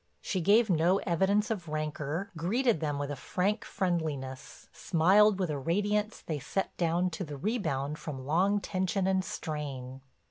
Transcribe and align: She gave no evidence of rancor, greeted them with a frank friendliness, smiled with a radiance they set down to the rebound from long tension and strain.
She 0.19 0.41
gave 0.41 0.67
no 0.67 0.97
evidence 1.05 1.51
of 1.51 1.67
rancor, 1.67 2.31
greeted 2.35 2.79
them 2.79 2.97
with 2.97 3.11
a 3.11 3.15
frank 3.15 3.63
friendliness, 3.63 4.67
smiled 4.73 5.37
with 5.37 5.51
a 5.51 5.59
radiance 5.59 6.23
they 6.25 6.39
set 6.39 6.75
down 6.75 7.11
to 7.11 7.23
the 7.23 7.37
rebound 7.37 7.99
from 7.99 8.25
long 8.25 8.59
tension 8.59 9.05
and 9.05 9.23
strain. 9.23 10.01